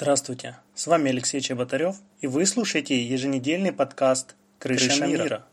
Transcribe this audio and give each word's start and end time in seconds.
Здравствуйте, 0.00 0.56
с 0.76 0.86
вами 0.86 1.10
Алексей 1.10 1.40
Чеботарев, 1.40 1.96
и 2.20 2.28
вы 2.28 2.46
слушаете 2.46 3.04
еженедельный 3.04 3.72
подкаст 3.72 4.36
«Крыша, 4.60 4.90
Крыша 4.90 5.06
мира». 5.08 5.22
мира. 5.24 5.46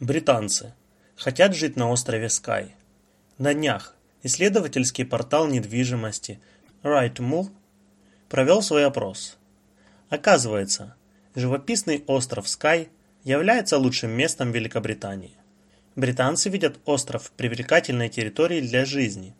Британцы. 0.00 0.72
хотят 1.14 1.54
жить 1.54 1.76
на 1.76 1.90
острове 1.90 2.30
Скай. 2.30 2.74
На 3.36 3.52
днях 3.52 3.94
исследовательский 4.22 5.04
портал 5.04 5.46
недвижимости 5.46 6.40
Rightmove 6.82 7.50
провел 8.30 8.62
свой 8.62 8.86
опрос. 8.86 9.36
Оказывается, 10.08 10.96
живописный 11.34 12.02
остров 12.06 12.48
Скай 12.48 12.88
является 13.24 13.76
лучшим 13.76 14.10
местом 14.10 14.52
Великобритании. 14.52 15.36
Британцы 15.96 16.48
видят 16.48 16.78
остров 16.86 17.30
привлекательной 17.32 18.08
территорией 18.08 18.66
для 18.66 18.86
жизни. 18.86 19.34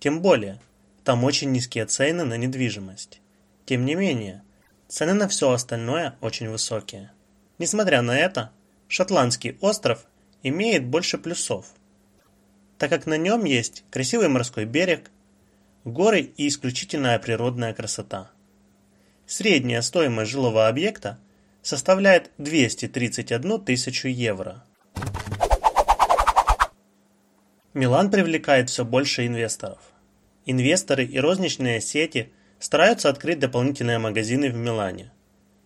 Тем 0.00 0.20
более, 0.20 0.60
там 1.04 1.24
очень 1.24 1.52
низкие 1.52 1.86
цены 1.86 2.24
на 2.24 2.36
недвижимость. 2.36 3.20
Тем 3.64 3.84
не 3.84 3.94
менее, 3.94 4.42
цены 4.88 5.14
на 5.14 5.28
все 5.28 5.50
остальное 5.50 6.16
очень 6.20 6.48
высокие. 6.48 7.12
Несмотря 7.58 8.02
на 8.02 8.16
это, 8.16 8.52
шотландский 8.88 9.56
остров 9.60 10.06
имеет 10.42 10.84
больше 10.84 11.18
плюсов, 11.18 11.66
так 12.78 12.90
как 12.90 13.06
на 13.06 13.16
нем 13.18 13.44
есть 13.44 13.84
красивый 13.90 14.28
морской 14.28 14.64
берег, 14.64 15.10
горы 15.84 16.20
и 16.20 16.48
исключительная 16.48 17.18
природная 17.18 17.74
красота. 17.74 18.30
Средняя 19.26 19.82
стоимость 19.82 20.30
жилого 20.30 20.66
объекта 20.66 21.18
составляет 21.62 22.30
231 22.38 23.60
тысячу 23.60 24.08
евро. 24.08 24.64
Милан 27.74 28.10
привлекает 28.10 28.68
все 28.68 28.84
больше 28.84 29.26
инвесторов. 29.26 29.78
Инвесторы 30.46 31.04
и 31.04 31.18
розничные 31.18 31.80
сети 31.80 32.32
стараются 32.58 33.08
открыть 33.08 33.38
дополнительные 33.38 33.98
магазины 33.98 34.50
в 34.50 34.54
Милане, 34.54 35.12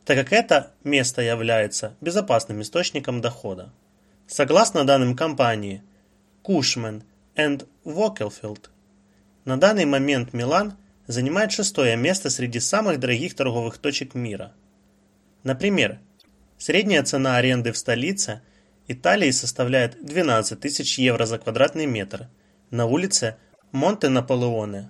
так 0.05 0.17
как 0.19 0.33
это 0.33 0.73
место 0.85 1.23
является 1.23 1.97
безопасным 2.01 2.63
источником 2.63 3.21
дохода. 3.21 3.73
Согласно 4.27 4.85
данным 4.85 5.17
компании 5.17 5.83
Cushman 6.43 7.03
and 7.37 7.67
Wakefield, 7.85 8.69
на 9.45 9.59
данный 9.59 9.85
момент 9.85 10.33
Милан 10.33 10.75
занимает 11.07 11.53
шестое 11.53 11.97
место 11.97 12.31
среди 12.31 12.61
самых 12.61 12.99
дорогих 12.99 13.35
торговых 13.35 13.79
точек 13.79 14.15
мира. 14.15 14.53
Например, 15.43 15.99
средняя 16.57 17.03
цена 17.03 17.37
аренды 17.37 17.73
в 17.73 17.79
столице– 17.79 18.43
Италии 18.87 19.31
составляет 19.31 20.05
12 20.05 20.61
тысяч 20.61 20.99
евро 20.99 21.25
за 21.25 21.39
квадратный 21.39 21.87
метр 21.87 22.29
на 22.71 22.85
улице 22.85 23.37
Монте-Наполеоне. 23.75 24.89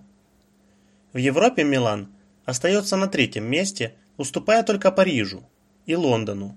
В 1.15 1.17
Европе 1.17 1.65
Милан 1.65 2.09
остается 2.45 2.97
на 2.97 3.07
третьем 3.07 3.45
месте, 3.45 3.95
уступая 4.19 4.63
только 4.63 4.93
Парижу 4.93 5.43
и 5.87 5.97
Лондону. 5.97 6.55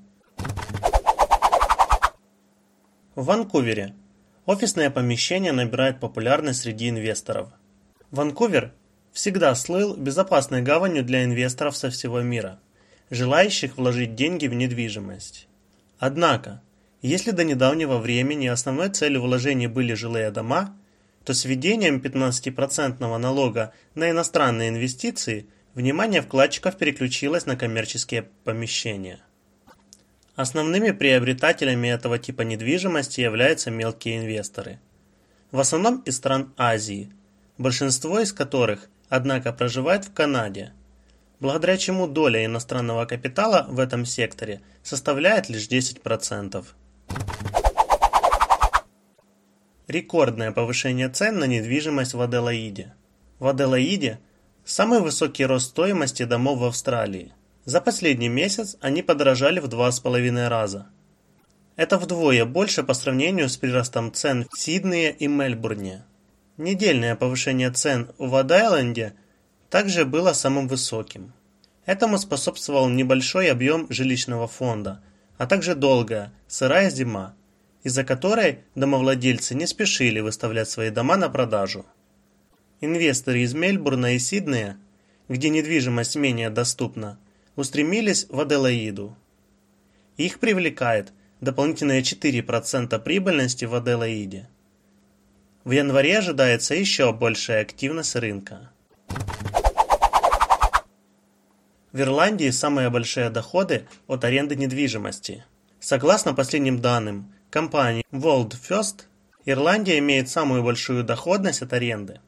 В 3.15 3.23
Ванкувере 3.23 3.93
офисное 4.45 4.89
помещение 4.89 5.53
набирает 5.53 6.01
популярность 6.01 6.63
среди 6.63 6.89
инвесторов. 6.89 7.47
Ванкувер 8.11 8.73
всегда 9.13 9.55
слыл 9.55 9.95
безопасной 9.95 10.61
гаванью 10.61 11.05
для 11.05 11.23
инвесторов 11.23 11.77
со 11.77 11.89
всего 11.89 12.19
мира, 12.19 12.59
желающих 13.09 13.77
вложить 13.77 14.15
деньги 14.15 14.47
в 14.47 14.53
недвижимость. 14.53 15.47
Однако, 15.97 16.61
если 17.01 17.31
до 17.31 17.45
недавнего 17.45 17.99
времени 17.99 18.47
основной 18.47 18.89
целью 18.89 19.21
вложений 19.21 19.67
были 19.67 19.93
жилые 19.93 20.29
дома, 20.29 20.76
то 21.27 21.33
с 21.33 21.43
введением 21.43 21.97
15% 21.97 23.17
налога 23.17 23.73
на 23.95 24.09
иностранные 24.09 24.69
инвестиции 24.69 25.45
внимание 25.75 26.21
вкладчиков 26.21 26.77
переключилось 26.77 27.45
на 27.45 27.57
коммерческие 27.57 28.29
помещения. 28.45 29.19
Основными 30.37 30.91
приобретателями 30.91 31.89
этого 31.89 32.17
типа 32.17 32.43
недвижимости 32.43 33.19
являются 33.19 33.71
мелкие 33.71 34.19
инвесторы. 34.19 34.79
В 35.51 35.59
основном 35.59 35.99
из 36.05 36.15
стран 36.15 36.53
Азии, 36.55 37.11
большинство 37.57 38.21
из 38.21 38.31
которых, 38.31 38.87
однако, 39.09 39.51
проживает 39.51 40.05
в 40.05 40.13
Канаде, 40.13 40.71
благодаря 41.41 41.75
чему 41.75 42.07
доля 42.07 42.45
иностранного 42.45 43.03
капитала 43.03 43.65
в 43.69 43.81
этом 43.81 44.05
секторе 44.05 44.61
составляет 44.81 45.49
лишь 45.49 45.67
10%. 45.67 46.63
Рекордное 49.87 50.51
повышение 50.51 51.07
цен 51.07 51.39
на 51.39 51.45
недвижимость 51.45 52.13
в 52.13 52.19
Аделаиде. 52.19 52.93
В 53.39 53.47
Аделаиде 53.47 54.19
самый 54.65 54.99
высокий 54.99 55.45
рост 55.45 55.67
стоимости 55.67 56.23
домов 56.23 56.59
в 56.59 56.65
Австралии. 56.65 57.31
За 57.63 57.79
последний 57.79 58.27
месяц 58.27 58.75
они 58.81 59.01
подорожали 59.01 59.61
в 59.61 59.69
два 59.69 59.89
с 59.89 60.01
половиной 60.01 60.49
раза. 60.49 60.87
Это 61.77 61.97
вдвое 61.97 62.43
больше 62.43 62.83
по 62.83 62.93
сравнению 62.93 63.47
с 63.47 63.55
приростом 63.55 64.11
цен 64.11 64.45
в 64.51 64.59
Сиднее 64.59 65.15
и 65.15 65.27
Мельбурне. 65.27 66.03
Недельное 66.57 67.15
повышение 67.15 67.71
цен 67.71 68.09
в 68.17 68.35
Адайленде 68.35 69.13
также 69.69 70.03
было 70.03 70.33
самым 70.33 70.67
высоким. 70.67 71.31
Этому 71.85 72.17
способствовал 72.17 72.89
небольшой 72.89 73.49
объем 73.49 73.87
жилищного 73.89 74.49
фонда, 74.49 75.01
а 75.37 75.47
также 75.47 75.75
долгая, 75.75 76.33
сырая 76.49 76.89
зима, 76.89 77.36
из-за 77.87 78.03
которой 78.03 78.65
домовладельцы 78.75 79.55
не 79.55 79.65
спешили 79.65 80.19
выставлять 80.19 80.69
свои 80.69 80.89
дома 80.89 81.15
на 81.15 81.29
продажу. 81.29 81.85
Инвесторы 82.81 83.39
из 83.43 83.53
Мельбурна 83.53 84.15
и 84.15 84.19
Сиднея, 84.19 84.77
где 85.29 85.47
недвижимость 85.47 86.17
менее 86.17 86.49
доступна, 86.49 87.17
устремились 87.55 88.25
в 88.27 88.41
Аделаиду. 88.41 89.15
Их 90.17 90.39
привлекает 90.39 91.13
дополнительные 91.39 92.01
4% 92.01 92.99
прибыльности 92.99 93.63
в 93.63 93.73
Аделаиде. 93.73 94.49
В 95.63 95.71
январе 95.71 96.17
ожидается 96.17 96.75
еще 96.75 97.13
большая 97.13 97.61
активность 97.61 98.17
рынка. 98.17 98.69
В 101.93 102.01
Ирландии 102.01 102.49
самые 102.49 102.89
большие 102.89 103.29
доходы 103.29 103.87
от 104.07 104.25
аренды 104.25 104.57
недвижимости. 104.57 105.45
Согласно 105.79 106.33
последним 106.33 106.81
данным, 106.81 107.31
компании 107.49 108.05
World 108.11 108.55
First 108.61 109.05
Ирландия 109.45 109.99
имеет 109.99 110.29
самую 110.29 110.63
большую 110.63 111.03
доходность 111.03 111.61
от 111.61 111.71
аренды. 111.71 112.19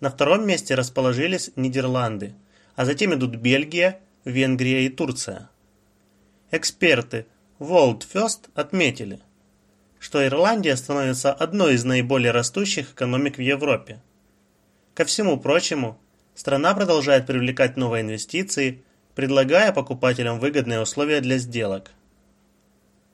На 0.00 0.10
втором 0.10 0.44
месте 0.46 0.74
расположились 0.74 1.52
Нидерланды, 1.54 2.34
а 2.74 2.84
затем 2.84 3.14
идут 3.14 3.36
Бельгия, 3.36 4.00
Венгрия 4.24 4.84
и 4.84 4.88
Турция. 4.88 5.48
Эксперты 6.50 7.26
World 7.60 8.02
First 8.12 8.50
отметили, 8.54 9.20
что 10.00 10.26
Ирландия 10.26 10.76
становится 10.76 11.32
одной 11.32 11.74
из 11.74 11.84
наиболее 11.84 12.32
растущих 12.32 12.94
экономик 12.94 13.36
в 13.36 13.42
Европе. 13.42 14.02
Ко 14.94 15.04
всему 15.04 15.38
прочему, 15.38 16.00
страна 16.34 16.74
продолжает 16.74 17.26
привлекать 17.26 17.76
новые 17.76 18.02
инвестиции, 18.02 18.82
предлагая 19.14 19.72
покупателям 19.72 20.40
выгодные 20.40 20.80
условия 20.80 21.20
для 21.20 21.38
сделок– 21.38 21.92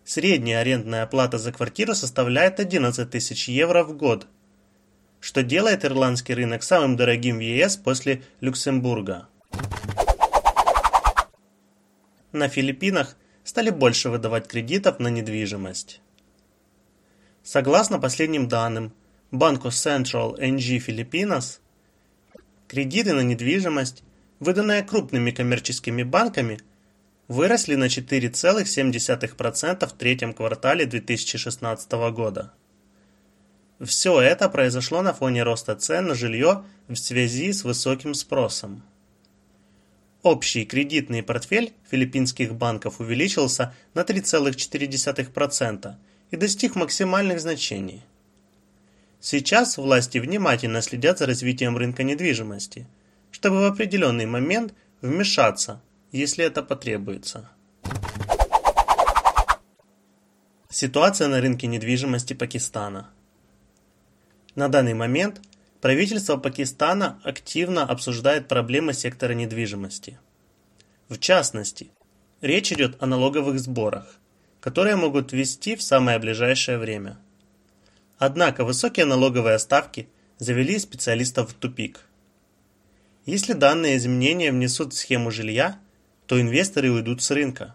Средняя 0.08 0.60
арендная 0.60 1.06
плата 1.06 1.36
за 1.36 1.52
квартиру 1.52 1.94
составляет 1.94 2.60
11 2.60 3.10
тысяч 3.10 3.46
евро 3.46 3.84
в 3.84 3.94
год, 3.94 4.26
что 5.20 5.42
делает 5.42 5.84
ирландский 5.84 6.32
рынок 6.32 6.62
самым 6.62 6.96
дорогим 6.96 7.36
в 7.36 7.40
ЕС 7.40 7.76
после 7.76 8.22
Люксембурга. 8.40 9.28
На 12.32 12.48
Филиппинах 12.48 13.18
стали 13.44 13.68
больше 13.68 14.08
выдавать 14.08 14.48
кредитов 14.48 14.98
на 14.98 15.08
недвижимость. 15.08 16.00
Согласно 17.42 17.98
последним 17.98 18.48
данным 18.48 18.94
Banco 19.30 19.68
Central 19.68 20.38
NG 20.40 20.78
Filipinas, 20.78 21.58
кредиты 22.66 23.12
на 23.12 23.20
недвижимость, 23.20 24.02
выданные 24.40 24.82
крупными 24.82 25.32
коммерческими 25.32 26.02
банками– 26.02 26.60
выросли 27.28 27.74
на 27.74 27.84
4,7% 27.84 29.86
в 29.86 29.92
третьем 29.92 30.32
квартале 30.32 30.86
2016 30.86 31.92
года. 32.10 32.52
Все 33.80 34.20
это 34.20 34.48
произошло 34.48 35.02
на 35.02 35.12
фоне 35.12 35.44
роста 35.44 35.76
цен 35.76 36.08
на 36.08 36.14
жилье 36.14 36.64
в 36.88 36.96
связи 36.96 37.52
с 37.52 37.62
высоким 37.62 38.14
спросом. 38.14 38.82
Общий 40.22 40.64
кредитный 40.64 41.22
портфель 41.22 41.74
филиппинских 41.88 42.54
банков 42.54 42.98
увеличился 42.98 43.74
на 43.94 44.00
3,4% 44.00 45.94
и 46.30 46.36
достиг 46.36 46.74
максимальных 46.74 47.40
значений. 47.40 48.02
Сейчас 49.20 49.78
власти 49.78 50.18
внимательно 50.18 50.82
следят 50.82 51.18
за 51.18 51.26
развитием 51.26 51.76
рынка 51.76 52.02
недвижимости, 52.02 52.86
чтобы 53.30 53.60
в 53.60 53.64
определенный 53.64 54.26
момент 54.26 54.74
вмешаться 55.02 55.80
если 56.12 56.44
это 56.44 56.62
потребуется. 56.62 57.48
Ситуация 60.70 61.28
на 61.28 61.40
рынке 61.40 61.66
недвижимости 61.66 62.34
Пакистана. 62.34 63.10
На 64.54 64.68
данный 64.68 64.94
момент 64.94 65.40
правительство 65.80 66.36
Пакистана 66.36 67.20
активно 67.24 67.84
обсуждает 67.84 68.48
проблемы 68.48 68.92
сектора 68.92 69.32
недвижимости. 69.32 70.18
В 71.08 71.18
частности, 71.18 71.90
речь 72.40 72.72
идет 72.72 73.02
о 73.02 73.06
налоговых 73.06 73.58
сборах, 73.58 74.18
которые 74.60 74.96
могут 74.96 75.32
ввести 75.32 75.74
в 75.74 75.82
самое 75.82 76.18
ближайшее 76.18 76.78
время. 76.78 77.18
Однако 78.18 78.64
высокие 78.64 79.06
налоговые 79.06 79.58
ставки 79.58 80.08
завели 80.38 80.78
специалистов 80.78 81.50
в 81.50 81.54
тупик. 81.54 82.04
Если 83.24 83.52
данные 83.52 83.96
изменения 83.96 84.50
внесут 84.50 84.92
в 84.92 84.96
схему 84.96 85.30
жилья, 85.30 85.78
то 86.28 86.38
инвесторы 86.38 86.92
уйдут 86.92 87.22
с 87.22 87.30
рынка. 87.30 87.74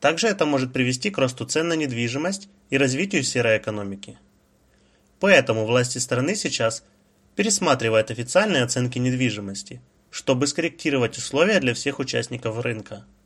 Также 0.00 0.26
это 0.26 0.46
может 0.46 0.72
привести 0.72 1.10
к 1.10 1.18
росту 1.18 1.44
цен 1.44 1.68
на 1.68 1.74
недвижимость 1.74 2.48
и 2.70 2.78
развитию 2.78 3.22
серой 3.22 3.58
экономики. 3.58 4.18
Поэтому 5.20 5.66
власти 5.66 5.98
страны 5.98 6.34
сейчас 6.34 6.82
пересматривают 7.36 8.10
официальные 8.10 8.64
оценки 8.64 8.98
недвижимости, 8.98 9.82
чтобы 10.10 10.46
скорректировать 10.46 11.18
условия 11.18 11.60
для 11.60 11.74
всех 11.74 11.98
участников 11.98 12.58
рынка. 12.58 13.04